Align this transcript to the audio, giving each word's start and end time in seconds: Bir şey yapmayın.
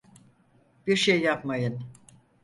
Bir 0.87 0.95
şey 0.95 1.21
yapmayın. 1.21 1.83